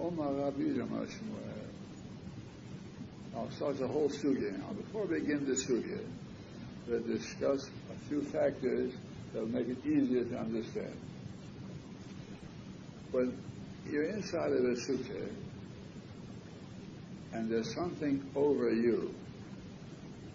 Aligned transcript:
Omar 0.00 0.32
Rabbi 0.32 0.62
Shmuel. 0.62 1.58
I'll 3.34 3.50
start 3.50 3.78
the 3.78 3.88
whole 3.88 4.08
sugya 4.08 4.56
now. 4.58 4.72
Before 4.72 5.06
we 5.06 5.20
begin 5.20 5.44
the 5.44 5.54
sugya, 5.54 6.00
we'll 6.86 7.00
discuss 7.00 7.68
a 7.90 8.08
few 8.08 8.22
factors 8.22 8.92
that 9.32 9.40
will 9.40 9.48
make 9.48 9.68
it 9.68 9.84
easier 9.84 10.24
to 10.24 10.38
understand. 10.38 10.96
When 13.10 13.36
you're 13.90 14.04
inside 14.04 14.52
of 14.52 14.64
a 14.64 14.74
sukkah 14.74 15.28
and 17.32 17.50
there's 17.50 17.74
something 17.74 18.24
over 18.36 18.70
you 18.70 19.14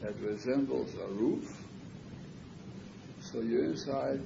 that 0.02 0.20
resembles 0.20 0.94
a 0.96 1.08
roof, 1.08 1.64
so 3.22 3.40
you're 3.40 3.66
inside 3.66 4.20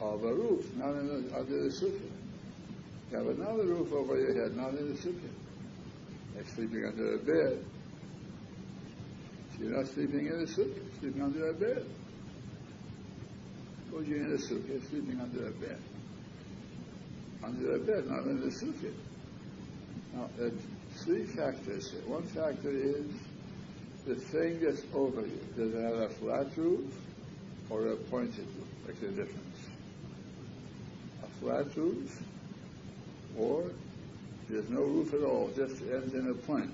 of 0.00 0.24
a 0.24 0.34
roof, 0.34 0.72
not 0.76 0.90
in 0.90 1.08
the, 1.08 1.36
under 1.36 1.68
the. 1.68 2.00
Have 3.12 3.26
another 3.26 3.64
roof 3.64 3.92
over 3.92 4.18
your 4.18 4.32
head, 4.42 4.56
not 4.56 4.70
in 4.70 4.88
the 4.88 4.98
sukkah. 4.98 5.28
You're 6.34 6.44
sleeping 6.46 6.86
under 6.86 7.14
a 7.16 7.18
bed. 7.18 7.62
So 9.50 9.64
you're 9.64 9.76
not 9.76 9.86
sleeping 9.88 10.26
in 10.28 10.32
a 10.32 10.46
sukkah, 10.46 10.98
sleeping 10.98 11.20
under 11.20 11.50
a 11.50 11.52
bed. 11.52 11.84
Suppose 13.84 14.08
you're 14.08 14.24
in 14.24 14.32
a 14.32 14.38
sukkah, 14.38 14.88
sleeping 14.88 15.20
under 15.20 15.46
a 15.46 15.50
bed. 15.50 15.78
Under 17.44 17.74
a 17.74 17.78
bed, 17.80 18.06
not 18.08 18.24
in 18.24 18.40
the 18.40 18.46
sukkah. 18.46 18.94
Now, 20.14 20.30
there 20.38 20.46
are 20.46 20.52
three 21.04 21.24
factors 21.24 21.90
here. 21.90 22.00
One 22.06 22.22
factor 22.22 22.70
is 22.70 23.04
the 24.06 24.14
thing 24.14 24.60
that's 24.60 24.82
over 24.94 25.20
you. 25.20 25.40
Does 25.54 25.74
it 25.74 25.82
have 25.82 25.96
a 25.96 26.08
flat 26.08 26.46
roof 26.56 26.90
or 27.68 27.88
a 27.88 27.96
pointed 27.96 28.46
roof? 28.56 28.86
Makes 28.86 29.02
a 29.02 29.08
difference. 29.08 29.58
A 31.24 31.26
flat 31.40 31.76
roof 31.76 32.22
or 33.38 33.70
there's 34.48 34.68
no 34.68 34.82
roof 34.82 35.14
at 35.14 35.22
all, 35.22 35.50
just 35.56 35.80
ends 35.82 36.14
in 36.14 36.28
a 36.28 36.34
point. 36.34 36.70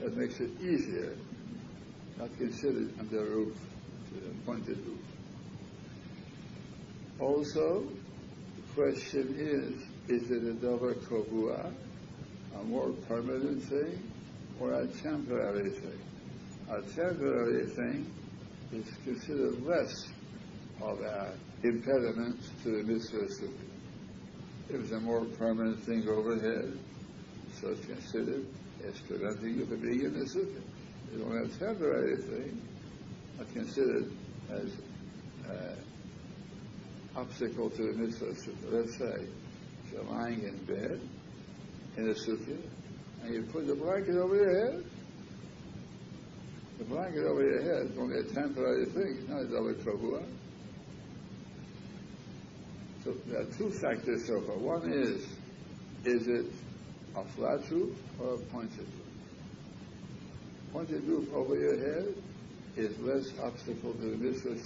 That 0.00 0.16
makes 0.16 0.40
it 0.40 0.50
easier, 0.60 1.16
not 2.18 2.36
considered 2.36 2.92
under 2.98 3.20
a 3.20 3.24
roof, 3.24 3.56
a 4.14 4.46
pointed 4.46 4.78
roof. 4.86 4.98
Also, 7.18 7.86
the 8.56 8.74
question 8.74 9.34
is, 9.38 10.20
is 10.22 10.30
it 10.30 10.42
a 10.42 10.52
dover 10.52 10.94
kovua, 10.94 11.72
a 12.54 12.64
more 12.64 12.90
permanent 13.08 13.62
thing, 13.62 14.02
or 14.60 14.74
a 14.74 14.86
temporary 14.86 15.70
thing? 15.70 15.98
A 16.68 16.82
temporary 16.82 17.66
thing 17.66 18.10
is 18.72 18.86
considered 19.04 19.64
less 19.64 20.08
of 20.82 21.00
an 21.00 21.28
impediment 21.62 22.38
to 22.62 22.70
the 22.70 22.82
mitzvah 22.82 23.28
If 24.68 24.80
it's 24.80 24.92
a 24.92 25.00
more 25.00 25.24
permanent 25.24 25.82
thing 25.84 26.08
overhead, 26.08 26.76
so 27.60 27.68
it's 27.68 27.86
considered 27.86 28.44
as 28.86 28.98
preventing 29.00 29.58
you 29.58 29.66
from 29.66 29.80
being 29.80 30.00
in 30.00 30.18
the 30.18 30.24
sukkah. 30.24 30.62
If 31.14 31.24
only 31.24 31.44
a 31.44 31.48
temporary 31.48 32.16
thing, 32.16 32.60
it's 33.40 33.52
considered 33.52 34.10
as 34.50 34.72
uh, 35.48 35.74
obstacle 37.16 37.70
to 37.70 37.92
the 37.92 37.92
mitzvah. 37.92 38.34
Let's 38.70 38.98
say 38.98 39.26
you're 39.92 40.02
lying 40.04 40.42
in 40.42 40.56
bed 40.64 41.00
in 41.96 42.08
a 42.08 42.14
sukkah 42.14 42.60
and 43.22 43.34
you 43.34 43.42
put 43.44 43.66
the 43.66 43.74
blanket 43.74 44.16
over 44.16 44.34
your 44.34 44.72
head, 44.72 44.84
the 46.78 46.84
blanket 46.84 47.24
over 47.24 47.42
your 47.42 47.62
head 47.62 47.90
is 47.90 47.98
only 47.98 48.18
a 48.18 48.24
temporary 48.24 48.86
thing, 48.86 49.16
it's 49.20 49.28
not 49.28 49.42
a 49.42 49.46
double. 49.46 50.26
So 53.06 53.14
there 53.28 53.40
are 53.40 53.44
two 53.44 53.70
factors 53.70 54.26
so 54.26 54.40
far. 54.40 54.56
One 54.56 54.92
is, 54.92 55.24
is 56.04 56.26
it 56.26 56.46
a 57.14 57.22
flat 57.22 57.60
roof 57.70 57.96
or 58.18 58.34
a 58.34 58.38
pointed 58.38 58.78
roof? 58.78 59.06
Pointed 60.72 61.04
roof 61.04 61.32
over 61.32 61.54
your 61.54 61.78
head 61.78 62.14
is 62.76 62.98
less 62.98 63.30
obstacle 63.38 63.92
to 63.92 64.10
the 64.10 64.16
mitzvah 64.16 64.56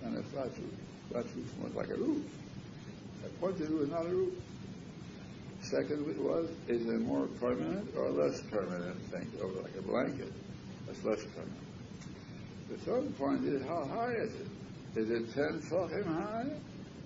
than 0.00 0.18
a 0.18 0.22
flat 0.30 0.46
roof. 0.46 0.74
Flat 1.10 1.24
roof 1.34 1.58
more 1.58 1.70
like 1.70 1.90
a 1.90 1.96
roof. 1.96 2.22
A 3.26 3.28
pointed 3.40 3.68
roof 3.68 3.82
is 3.82 3.90
not 3.90 4.06
a 4.06 4.10
roof. 4.10 4.34
Second 5.62 6.06
was, 6.22 6.48
is 6.68 6.86
it 6.86 7.00
more 7.00 7.26
permanent 7.40 7.96
or 7.96 8.10
less 8.10 8.40
permanent 8.42 8.96
thing 9.10 9.26
over 9.42 9.60
like 9.62 9.74
a 9.76 9.82
blanket? 9.82 10.32
That's 10.86 11.02
less 11.02 11.24
permanent. 11.34 11.66
The 12.70 12.76
third 12.78 13.18
point 13.18 13.44
is 13.44 13.60
how 13.64 13.86
high 13.86 14.12
is 14.12 14.32
it? 14.34 14.46
Is 14.94 15.10
it 15.10 15.34
10 15.34 15.62
tefachim 15.68 16.06
high, 16.06 16.46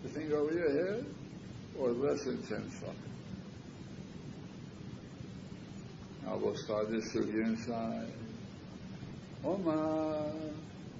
the 0.04 0.10
thing 0.10 0.32
over 0.34 0.54
your 0.54 0.72
head, 0.72 1.06
or 1.78 1.90
less 1.90 2.24
than 2.24 2.42
10 2.44 2.58
tefachim? 2.58 2.94
Now 6.26 6.38
we'll 6.38 6.56
start 6.56 6.90
this 6.92 7.14
sugya 7.14 7.46
inside. 7.46 8.12
Omar, 9.44 10.32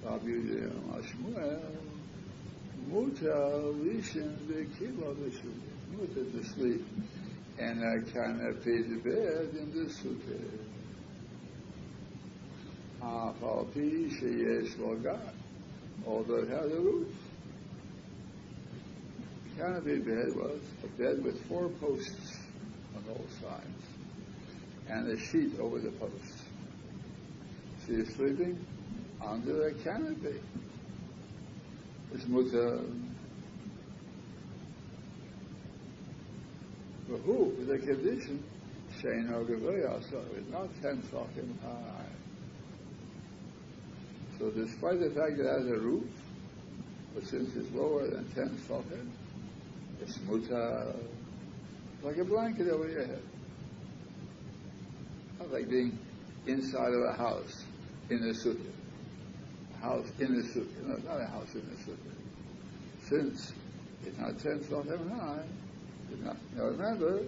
Rabbi 0.04 0.26
Yudhiyam 0.26 1.02
Shmuel, 1.02 1.60
Muta 2.88 3.62
Lishin 3.84 4.34
Bekila 4.46 5.14
B'Sugya. 5.14 5.96
Muta 5.96 6.24
to 6.24 6.44
sleep 6.44 6.84
in 7.58 7.82
a 7.82 8.10
canopy 8.10 8.82
bed 9.04 9.54
in 9.54 9.72
the 9.74 9.90
sukkah. 9.90 10.60
אף 13.02 13.42
על 13.42 13.64
פי 13.72 14.10
שיש 14.10 14.78
לו 14.78 14.94
גג, 15.02 15.16
although 16.06 16.42
it 16.42 16.48
has 16.48 16.70
roof. 19.57 19.65
Canopy 19.65 19.99
bed 19.99 20.35
was 20.35 20.59
a 20.83 20.87
bed 21.01 21.23
with 21.23 21.43
four 21.47 21.69
posts 21.69 22.37
on 22.95 23.03
all 23.09 23.25
sides 23.41 23.85
and 24.89 25.07
a 25.09 25.19
sheet 25.19 25.59
over 25.59 25.79
the 25.79 25.91
posts. 25.91 26.43
So 27.85 27.93
you're 27.93 28.05
sleeping 28.05 28.65
under 29.25 29.67
a 29.67 29.73
canopy. 29.73 30.39
It's 32.13 32.27
mutter. 32.27 32.81
But 37.09 37.17
who, 37.19 37.55
with 37.57 37.69
a 37.69 37.77
condition, 37.77 38.43
saying, 39.01 39.27
no, 39.29 39.45
so 39.45 40.23
it's 40.35 40.51
not 40.51 40.69
ten 40.81 41.01
tefachim 41.03 41.61
high. 41.61 42.05
So 44.39 44.49
despite 44.49 44.99
the 44.99 45.09
fact 45.09 45.37
that 45.37 45.45
it 45.45 45.59
has 45.59 45.67
a 45.67 45.79
roof, 45.79 46.09
but 47.13 47.25
since 47.27 47.55
it's 47.55 47.71
lower 47.73 48.07
than 48.07 48.29
10 48.33 48.61
socket, 48.67 48.99
it's 50.01 50.19
muta, 50.21 50.93
like 52.03 52.17
a 52.17 52.23
blanket 52.23 52.69
over 52.69 52.87
your 52.89 53.05
head. 53.05 53.21
Not 55.39 55.51
like 55.51 55.69
being 55.69 55.97
inside 56.47 56.93
of 56.93 57.01
a 57.03 57.17
house 57.17 57.63
in 58.09 58.17
a 58.17 58.33
sukkah. 58.33 58.59
A 59.75 59.83
house 59.83 60.07
in 60.19 60.27
a 60.27 60.57
sukkah. 60.57 60.87
No, 60.87 60.97
not 61.09 61.21
a 61.21 61.25
house 61.25 61.53
in 61.53 61.61
a 61.61 61.89
sukkah. 61.89 62.15
Since 63.09 63.53
it's 64.05 64.17
not 64.17 64.39
10 64.39 64.63
socket 64.69 64.99
high, 65.09 65.43
it's 66.11 66.21
not, 66.21 66.37
now 66.55 66.65
remember, 66.65 67.23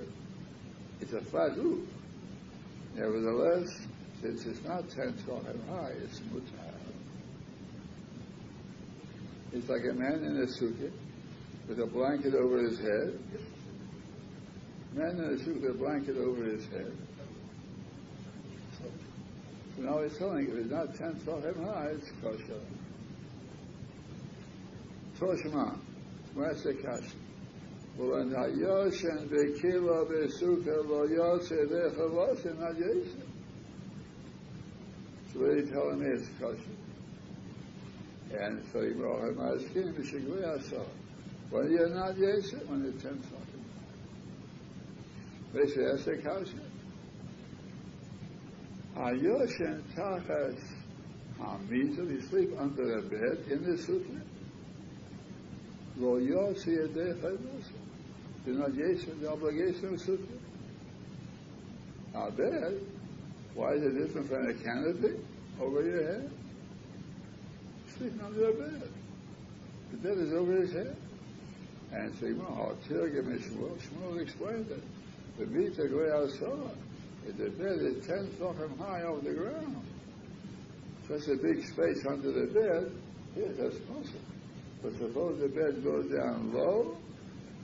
it's 1.01 1.13
a 1.13 1.21
flat 1.21 1.57
roof. 1.57 1.87
Nevertheless, 2.95 3.87
since 4.21 4.45
it's 4.45 4.63
not 4.63 4.89
10 4.89 5.25
socket 5.25 5.59
high, 5.69 5.93
it's 6.03 6.21
muta. 6.31 6.45
It's 9.53 9.69
like 9.69 9.85
a 9.89 9.93
man 9.93 10.23
in 10.23 10.37
a 10.37 10.45
sukkah 10.45 10.91
with 11.67 11.79
a 11.79 11.85
blanket 11.85 12.33
over 12.33 12.57
his 12.59 12.79
head. 12.79 13.19
Man 14.93 15.11
in 15.11 15.19
uh, 15.19 15.27
a 15.27 15.35
sukkah 15.35 15.61
with 15.61 15.71
a 15.71 15.73
blanket 15.73 16.15
over 16.17 16.45
his 16.45 16.65
head. 16.67 16.93
So 19.75 19.81
now 19.83 20.01
he's 20.01 20.17
telling 20.17 20.47
you, 20.47 20.53
if 20.53 20.59
it's 20.65 20.71
not 20.71 20.95
10 20.95 21.15
tefachim 21.21 21.65
high, 21.65 21.89
it's 21.91 22.09
kosher. 22.21 22.61
And 25.19 25.29
be 28.29 28.35
hayoshen 28.35 29.27
bekila 29.27 30.05
besukkah 30.07 30.87
lo 30.87 31.07
yose 31.07 31.65
vechavos 31.67 32.45
not 32.59 32.77
yosef. 32.77 33.25
So 35.33 35.39
what 35.39 35.49
are 35.49 35.55
you 35.57 35.65
telling 35.65 35.99
me 35.99 36.05
it's 36.07 36.29
kosher? 36.39 36.75
And 38.39 38.63
so 38.71 38.81
Ibrahim 38.81 39.39
asking 39.41 39.93
Mishigli 39.93 40.45
Asa. 40.57 40.75
When 40.75 40.75
you're 40.75 40.85
not 40.85 41.06
Yesha, 41.51 42.65
when 42.67 42.83
you're 42.83 42.91
ten 42.93 43.17
tefachim. 43.17 43.63
They 45.53 45.67
say, 45.67 45.85
that's 45.85 46.07
a 46.07 46.17
kasha. 46.17 46.57
Uh, 48.95 48.99
Ayoshen 48.99 49.81
tachas 49.95 50.59
hamita, 51.39 51.99
uh, 51.99 52.03
you 52.03 52.21
sleep 52.21 52.49
under 52.59 52.97
a 52.97 53.01
bed 53.01 53.45
in 53.49 53.63
the 53.63 53.77
sukkah. 53.77 54.21
Lo 55.97 56.19
yosi 56.19 56.77
yedei 56.77 57.63
You're 58.45 58.55
not 58.55 58.71
Yesha, 58.71 59.19
the 59.19 59.31
obligation 59.31 59.93
of 59.93 60.01
sukkah. 60.01 60.27
A 62.15 62.31
bed, 62.31 62.81
why 63.53 63.73
is 63.73 63.83
it 63.83 63.97
different 63.97 64.27
from 64.27 64.49
a 64.49 64.53
canopy 64.53 65.19
over 65.61 65.83
your 65.83 66.03
head? 66.03 66.31
sleeping 67.97 68.21
under 68.21 68.49
a 68.49 68.53
bed. 68.53 68.89
The 69.91 69.97
bed 69.97 70.17
is 70.17 70.33
over 70.33 70.53
his 70.53 70.73
head. 70.73 70.95
And 71.91 72.13
say, 72.19 72.33
well, 72.33 72.75
tell 72.87 73.07
you, 73.07 73.21
Shmuel. 73.21 73.77
Shmuel 73.79 74.21
explained 74.21 74.69
it. 74.69 74.83
The 75.39 75.45
Mita 75.45 75.87
Goya 75.87 76.29
saw 76.37 76.69
the 77.35 77.49
bed 77.49 77.79
is 77.81 78.07
10 78.07 78.27
tefachim 78.39 78.77
high 78.77 79.03
over 79.03 79.21
the 79.21 79.33
ground. 79.33 79.85
Such 81.07 81.27
a 81.27 81.35
big 81.35 81.63
space 81.65 82.05
under 82.09 82.31
the 82.31 82.47
bed, 82.47 82.91
yes, 83.35 83.49
that's 83.59 83.77
possible. 83.79 84.21
But 84.81 84.93
suppose 84.97 85.39
the 85.39 85.49
bed 85.49 85.83
goes 85.83 86.05
down 86.09 86.53
low, 86.53 86.97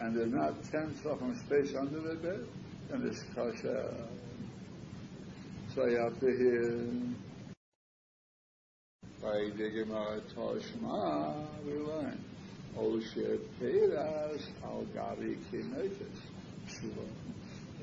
and 0.01 0.15
there's 0.15 0.33
not 0.33 0.63
10 0.69 0.95
tefachim 1.01 1.39
space 1.45 1.75
under 1.79 2.01
the 2.01 2.15
bed, 2.15 2.45
then 2.89 3.07
it's 3.07 3.23
kasha. 3.33 4.07
So 5.73 5.85
you 5.87 5.97
have 5.97 6.19
to 6.19 6.25
hear, 6.25 6.89
by 9.21 9.49
the 9.57 9.69
Gemara 9.69 10.21
Toshma, 10.35 11.47
we 11.65 11.73
learn, 11.73 12.19
Osher 12.77 13.39
Peiras 13.59 14.41
al 14.63 14.85
Gabi 14.95 15.37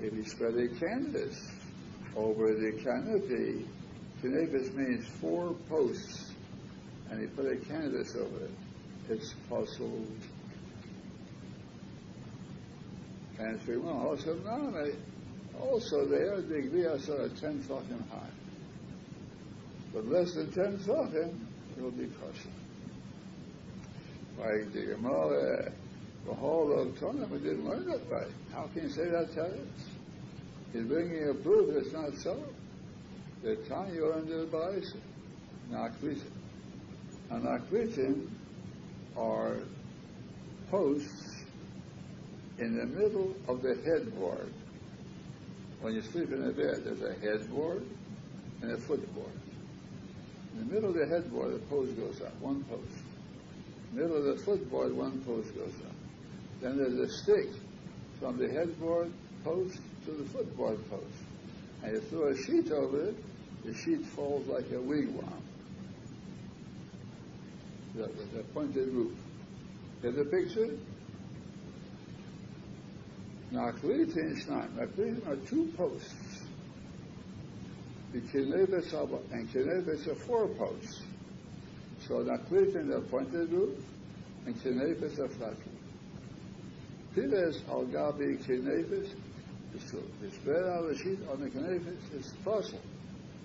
If 0.00 0.12
you 0.12 0.24
spread 0.24 0.54
a 0.54 0.68
canvas 0.80 1.48
over 2.16 2.54
the 2.54 2.72
canopy, 2.82 3.66
canvas 4.20 4.72
means 4.74 5.06
four 5.20 5.54
posts, 5.68 6.32
and 7.10 7.20
he 7.20 7.26
put 7.28 7.46
a 7.46 7.56
canvas 7.56 8.16
over 8.16 8.44
it. 8.44 8.50
It's 9.08 9.34
puzzled. 9.48 10.08
And 13.38 13.60
three 13.62 13.78
one 13.78 13.96
also 13.96 14.34
name. 14.34 14.96
Also 15.60 16.06
there, 16.06 16.40
the 16.40 16.54
Gviyas 16.54 17.08
are 17.08 17.28
ten 17.40 17.62
tefachim 17.62 18.08
high. 18.10 18.30
But 19.92 20.06
less 20.06 20.34
than 20.34 20.50
ten 20.52 20.78
tefachim, 20.78 21.38
it 21.76 21.82
will 21.82 21.90
be 21.90 22.06
kosher. 22.06 22.50
Like 24.40 24.72
the 24.72 24.86
Gemara, 24.94 25.70
the 26.26 26.34
whole 26.34 26.72
of 26.72 26.98
Torah, 26.98 27.26
we 27.30 27.38
didn't 27.38 27.68
learn 27.68 27.84
that 27.90 28.00
right. 28.10 28.26
How 28.54 28.68
can 28.72 28.84
you 28.84 28.88
say 28.88 29.04
that 29.04 29.36
us? 29.36 29.58
He's 30.72 30.84
bringing 30.84 31.28
a 31.28 31.34
proof 31.34 31.76
it's 31.76 31.92
not 31.92 32.14
so. 32.16 32.42
The 33.42 33.56
time 33.56 33.94
you're 33.94 34.14
under 34.14 34.38
the 34.38 34.46
Baisa, 34.46 34.96
Naklitin. 35.70 36.30
And 37.30 37.44
Naklitin 37.44 38.28
are 39.16 39.58
posts 40.70 41.44
in 42.58 42.78
the 42.78 42.86
middle 42.86 43.34
of 43.46 43.60
the 43.60 43.74
headboard. 43.84 44.52
When 45.82 45.94
you 45.94 46.02
sleep 46.02 46.32
in 46.32 46.44
a 46.44 46.52
bed, 46.52 46.84
there's 46.84 47.02
a 47.02 47.14
headboard 47.20 47.84
and 48.62 48.72
a 48.72 48.78
footboard. 48.78 49.32
In 50.54 50.66
the 50.66 50.74
middle 50.74 50.90
of 50.90 50.96
the 50.96 51.06
headboard, 51.06 51.54
the 51.54 51.58
post 51.66 51.94
goes 51.96 52.22
up, 52.22 52.38
one 52.40 52.64
post. 52.64 52.99
Middle 53.92 54.16
of 54.16 54.24
the 54.24 54.44
footboard, 54.44 54.92
one 54.92 55.20
post 55.24 55.54
goes 55.54 55.74
up. 55.86 55.94
Then 56.60 56.76
there's 56.76 56.98
a 56.98 57.08
stick 57.08 57.48
from 58.18 58.38
the 58.38 58.48
headboard 58.48 59.10
post 59.42 59.78
to 60.04 60.12
the 60.12 60.24
footboard 60.24 60.78
post. 60.88 61.04
And 61.82 61.94
you 61.94 62.00
throw 62.00 62.28
a 62.28 62.36
sheet 62.36 62.70
over 62.70 63.08
it, 63.08 63.16
the 63.64 63.74
sheet 63.74 64.04
falls 64.06 64.46
like 64.46 64.66
a 64.70 64.80
wigwam. 64.80 65.40
The, 67.94 68.08
the 68.34 68.42
pointed 68.54 68.88
roof. 68.88 69.16
Get 70.02 70.16
the 70.16 70.24
picture? 70.24 70.76
Shnai. 73.52 74.68
Naklitin 74.76 75.26
are 75.26 75.36
two 75.48 75.72
posts. 75.76 76.44
The 78.12 78.20
Kinevis 78.20 78.92
and 79.32 79.48
Kinevis 79.50 80.06
are 80.06 80.14
four 80.14 80.48
posts. 80.48 81.02
So 82.10 82.24
Naklitin 82.24 82.88
the 82.88 83.02
pointed 83.08 83.52
roof 83.52 83.78
and 84.44 84.60
flat 84.60 84.74
roof. 84.74 85.78
Piles 87.14 87.62
al 87.68 87.84
Gabi 87.84 88.36
Kinevis 88.44 89.14
the 89.72 90.30
spread 90.32 90.64
out 90.64 90.88
the 90.88 90.98
sheet 90.98 91.20
on 91.30 91.40
the 91.40 91.48
canapes 91.50 92.12
is 92.12 92.34
fossil, 92.44 92.80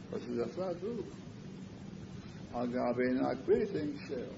because 0.09 0.27
it's 0.27 0.51
a 0.51 0.55
flat 0.55 0.81
roof. 0.81 1.05
On 2.55 2.71
Gabi 2.73 3.21
not 3.21 3.45
breathing 3.45 3.99
shell. 4.07 4.33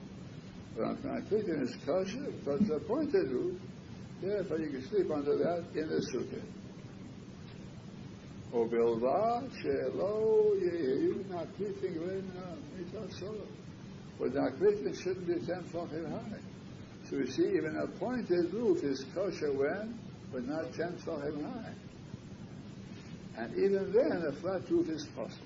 But 0.75 1.01
Naklitin 1.03 1.63
is 1.63 1.77
kosher 1.85 2.29
because 2.29 2.59
it's 2.63 2.69
a 2.69 2.79
pointed 2.79 3.31
roof. 3.31 3.57
Therefore 4.21 4.59
you 4.59 4.71
can 4.71 4.89
sleep 4.89 5.09
under 5.09 5.37
that 5.37 5.63
in 5.73 5.87
the 5.87 6.05
sukkah. 6.13 6.43
O 8.53 8.59
oh, 8.59 8.67
bilva 8.67 9.49
shelo 9.63 10.53
yehu 10.59 11.23
naklitin 11.29 11.95
gvena 11.95 12.43
uh, 12.43 12.55
mitzvah 12.77 13.56
solo. 14.17 14.29
But 14.29 14.33
naklitin 14.33 15.01
shouldn't 15.01 15.27
be 15.27 15.33
ten 15.45 15.63
tefachim 15.63 16.09
high. 16.09 16.39
So 17.09 17.17
you 17.17 17.27
see, 17.27 17.47
even 17.55 17.77
a 17.77 17.87
pointed 17.99 18.53
roof 18.53 18.83
is 18.83 19.05
kosher 19.13 19.51
when, 19.51 19.99
but 20.31 20.47
not 20.47 20.73
ten 20.73 20.93
tefachim 20.93 21.43
high. 21.43 21.73
And 23.37 23.55
even 23.55 23.93
then, 23.93 24.23
a 24.27 24.31
flat 24.31 24.69
roof 24.69 24.89
is 24.89 25.05
possible. 25.15 25.45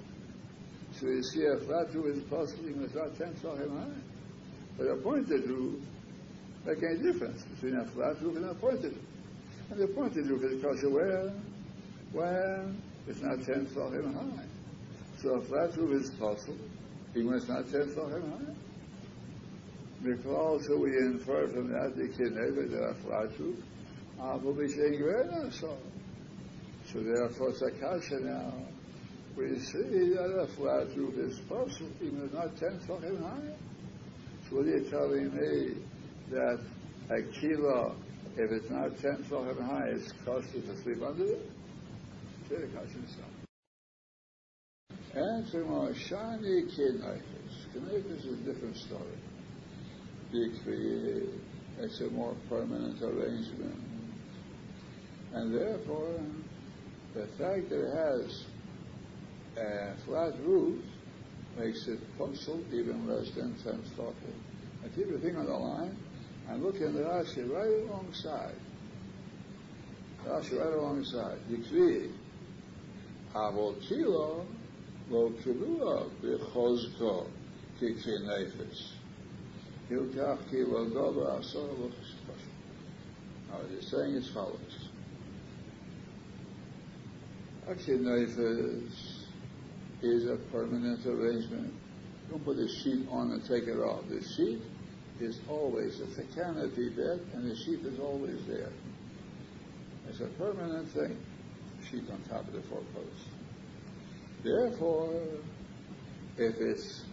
So 1.00 1.08
you 1.08 1.24
see, 1.24 1.46
a 1.46 1.58
flat 1.66 1.94
roof 1.94 2.18
is 2.18 2.24
possible 2.24 2.70
even 2.70 2.84
if 2.84 2.96
not 2.96 3.18
10 3.18 3.34
tefachim 3.36 3.78
high. 3.78 4.02
But 4.78 4.88
a 4.88 4.96
pointed 4.98 5.50
roof 5.50 5.82
make 6.66 6.78
any 6.84 7.12
difference 7.12 7.44
between 7.44 7.76
a 7.76 7.86
flat 7.86 8.22
roof 8.22 8.38
and 8.38 8.46
a 8.46 8.54
pointed 8.54 8.94
roof. 8.94 9.06
And 9.72 9.80
the 9.80 9.88
pointed 9.88 10.28
roof 10.28 10.44
is 10.44 10.62
kosher 10.62 10.90
where? 10.90 11.34
When 12.14 12.82
it's 13.08 13.22
not 13.22 13.44
10 13.44 13.68
tefachim 13.68 14.14
high. 14.14 14.46
So 15.22 15.36
a 15.36 15.42
flat 15.42 15.76
roof 15.78 16.02
is 16.02 16.12
possible 16.12 16.58
even 17.16 17.32
must 17.32 17.50
not 17.50 17.70
10 17.70 17.82
tefachim 17.82 18.32
high. 18.32 18.54
Because 20.04 20.68
we 20.80 20.98
infer 20.98 21.48
from 21.48 21.72
that 21.72 21.96
the 21.96 22.08
kinevet 22.08 22.72
that 22.72 22.84
a 22.84 22.94
flat 22.96 23.40
roof, 23.40 23.58
I 24.20 24.36
will 24.36 24.54
be 24.54 24.68
saying, 24.68 25.00
very 25.00 25.52
so. 25.52 25.78
So 26.92 27.00
therefore, 27.00 27.50
it's 27.50 27.62
a 27.62 28.20
now. 28.20 28.54
We 29.38 29.60
see 29.60 30.14
that 30.16 30.40
a 30.42 30.48
flat 30.48 30.96
roof 30.98 31.16
is 31.18 31.40
possible, 31.42 31.90
even 32.02 32.26
if 32.26 32.34
not 32.34 32.58
10 32.58 32.80
tefachim 32.80 33.22
high. 33.22 33.54
So 34.50 34.58
what 34.58 34.66
are 34.66 34.78
you 34.78 34.90
telling 34.90 35.36
me 35.36 35.76
that 36.32 36.60
a 37.10 37.22
kilo, 37.40 37.96
if 38.38 38.52
it's 38.52 38.70
not 38.70 38.98
10 39.02 39.26
tefachim 39.30 39.66
high, 39.66 39.88
it's 39.90 40.12
costly 40.26 40.62
to 40.62 40.76
sleep 40.82 41.02
under 41.02 41.26
it? 41.26 41.50
Say 42.50 42.56
the 42.56 42.68
kasha 42.68 43.51
itself. 45.14 45.28
Answer 45.28 45.66
more 45.66 45.94
shiny 45.94 46.64
kinaitis. 46.64 47.22
Kinaitis 47.76 48.20
is 48.20 48.26
a 48.26 48.54
different 48.54 48.78
story. 48.78 49.18
It's 50.34 52.02
a 52.02 52.10
more 52.12 52.36
permanent 52.48 53.02
arrangement. 53.02 53.76
And 55.34 55.54
therefore, 55.54 56.20
the 57.14 57.28
fact 57.38 57.70
that 57.70 57.80
it 57.80 57.94
has 57.96 58.46
a 59.58 59.96
flat 60.06 60.34
roof 60.46 60.84
makes 61.58 61.88
it 61.88 62.00
puzzle 62.18 62.64
even 62.72 63.08
less 63.08 63.30
than 63.36 63.56
10 63.64 63.84
tefachim. 63.98 64.14
I 64.84 64.88
keep 64.96 65.08
your 65.08 65.20
thing 65.20 65.36
on 65.36 65.46
the 65.46 65.54
line 65.54 65.98
and 66.50 66.64
look 66.64 66.76
in 66.76 66.94
the 66.94 67.02
Rashi 67.02 67.50
right 67.50 67.90
alongside. 67.90 68.56
Rashi 70.26 70.58
right 70.60 70.74
alongside. 70.74 71.40
Dikri, 71.50 72.12
avol 73.36 73.76
b'chozko 75.12 77.28
kikri 77.80 78.18
nefes. 78.26 78.80
Hilkach 79.90 80.40
kilo 80.50 80.90
goba 80.90 81.40
asor 81.40 81.78
lo 81.78 81.92
Now, 83.50 83.60
he's 83.70 83.88
saying 83.90 84.16
as 84.16 84.28
follows. 84.30 84.90
Neifes 87.68 89.26
is 90.02 90.30
a 90.30 90.36
permanent 90.52 91.06
arrangement. 91.06 91.74
Don't 92.30 92.44
put 92.44 92.58
a 92.58 92.68
sheet 92.68 93.08
on 93.10 93.32
and 93.32 93.44
take 93.46 93.68
it 93.68 93.80
off. 93.80 94.08
The 94.10 94.24
sheet 94.24 94.62
is 95.20 95.40
always, 95.50 96.00
it's 96.00 96.18
a 96.18 96.24
canopy 96.36 96.90
bed, 96.90 97.20
and 97.34 97.50
the 97.50 97.56
sheet 97.56 97.86
is 97.86 98.00
always 98.00 98.40
there. 98.48 98.72
It's 100.10 100.22
a 100.22 100.28
permanent 100.38 100.90
thing, 100.90 101.18
sheet 101.90 102.04
on 102.10 102.22
top 102.30 102.48
of 102.48 102.54
the 102.54 102.62
four 102.64 102.82
posts. 102.94 103.41
Therefore, 104.44 105.22
if 106.38 106.56
it's 106.58 107.04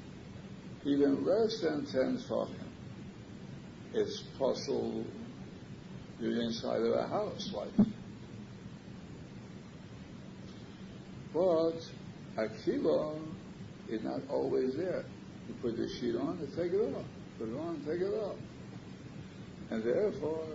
even 0.84 1.24
less 1.24 1.60
than 1.60 1.84
10 1.84 2.18
tefachim, 2.18 2.54
it's 3.92 4.22
possible 4.38 5.04
you're 6.20 6.42
inside 6.42 6.80
of 6.80 6.92
a 6.94 7.06
house 7.06 7.52
like 7.52 7.86
But 11.32 11.86
a 12.36 12.48
kilo 12.64 13.20
is 13.88 14.02
not 14.02 14.20
always 14.30 14.74
there. 14.76 15.04
You 15.46 15.54
put 15.60 15.76
the 15.76 15.88
sheet 15.88 16.16
on 16.16 16.38
and 16.38 16.48
take 16.56 16.72
it 16.72 16.94
off. 16.94 17.04
Put 17.38 17.48
it 17.48 17.58
on 17.58 17.76
and 17.76 17.86
take 17.86 18.00
it 18.00 18.14
off. 18.14 18.36
And 19.70 19.82
therefore, 19.82 20.46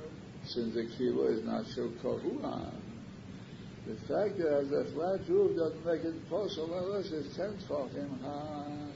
since 0.46 0.76
kilo 0.98 1.28
is 1.28 1.44
not 1.44 1.66
kavua, 1.66 2.72
the 3.86 3.96
fact 4.08 4.38
that 4.38 4.52
has 4.52 4.72
a 4.72 4.86
flat 4.94 5.28
roof 5.28 5.58
doesn't 5.58 5.86
make 5.86 6.04
it 6.04 6.30
possible 6.30 6.78
unless 6.78 7.12
it's 7.12 7.36
ten 7.36 7.58
tefachim 7.68 8.22
high. 8.22 8.88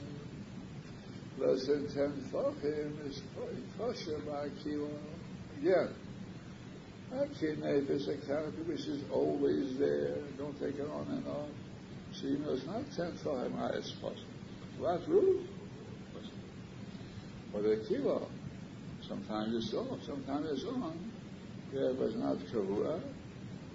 Less 1.36 1.66
than 1.66 1.86
ten 1.92 2.24
tefachim 2.32 3.06
is 3.06 3.20
kosher 3.76 4.18
by 4.26 4.46
a 4.46 4.50
kilo. 4.62 4.90
Again, 5.60 5.94
A 7.12 7.26
kinef 7.26 7.90
is 7.90 8.08
a 8.08 8.16
canopy 8.26 8.62
which 8.62 8.86
is 8.86 9.02
always 9.12 9.78
there. 9.78 10.16
Don't 10.38 10.58
take 10.58 10.76
it 10.76 10.88
on 10.90 11.06
and 11.08 11.26
off. 11.26 11.48
So 12.12 12.26
you 12.26 12.38
know 12.38 12.54
it's 12.54 12.64
not 12.64 12.82
ten 12.96 13.12
tefachim 13.12 13.56
high. 13.58 13.76
It's 13.76 13.92
possible. 13.92 14.24
Flat 14.78 15.06
roof. 15.06 15.46
Or 17.52 17.62
the 17.62 17.84
kilo. 17.88 18.28
Sometimes 19.06 19.54
it's 19.54 19.74
off. 19.74 19.98
Sometimes 20.06 20.46
it's 20.50 20.64
on. 20.64 21.12
Therefore, 21.72 22.06
it's 22.06 22.16
not 22.16 22.36
kavua. 22.52 23.00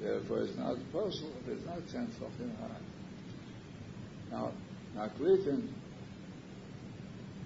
Therefore, 0.02 0.40
it's 0.44 0.58
not 0.58 0.76
possible. 0.92 1.34
It's 1.48 1.66
not 1.66 1.88
ten 1.92 2.08
tefachim 2.08 2.58
high. 2.60 2.82
Now, 4.32 4.52
Naklitin 4.96 5.70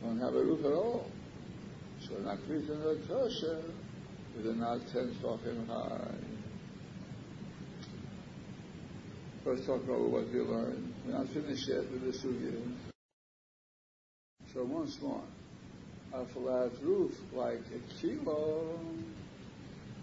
don't 0.01 0.19
have 0.19 0.33
a 0.33 0.43
roof 0.43 0.65
at 0.65 0.71
all. 0.71 1.11
So 2.01 2.15
Naklitin 2.15 2.83
are 2.85 3.07
kosher, 3.07 3.63
but 4.33 4.43
they're 4.43 4.53
not 4.53 4.81
ten 4.91 5.15
tefachim 5.21 5.67
high. 5.67 6.15
Let's 9.45 9.65
talk 9.65 9.81
about 9.83 10.09
what 10.09 10.27
we 10.33 10.39
learned. 10.41 10.93
We're 11.05 11.13
not 11.13 11.29
finished 11.29 11.69
yet 11.69 11.89
with 11.89 12.03
the 12.03 12.11
sugya. 12.11 12.75
So 14.53 14.63
once 14.65 14.97
more, 15.01 15.23
a 16.13 16.25
flat 16.25 16.71
roof 16.81 17.13
like 17.33 17.61
a 17.73 18.01
kilo, 18.01 18.77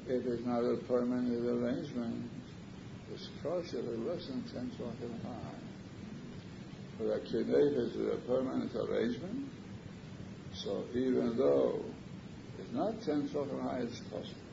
it 0.09 0.27
is 0.27 0.45
not 0.45 0.61
a 0.61 0.77
permanent 0.87 1.47
arrangement. 1.47 2.31
It's 3.13 3.29
kosher, 3.43 3.83
less 3.83 4.27
than 4.27 4.43
ten 4.53 4.71
tefachim 4.79 5.23
high. 5.23 5.55
But 6.99 7.07
a 7.07 7.19
kinef 7.21 7.79
is 7.79 7.97
a 7.97 8.17
permanent 8.27 8.75
arrangement. 8.75 9.49
So 10.55 10.85
even 10.95 11.37
though 11.37 11.83
it's 12.59 12.73
not 12.73 13.03
ten 13.03 13.29
tefachim 13.29 13.63
high, 13.63 13.81
it's 13.81 13.99
possible. 14.11 14.44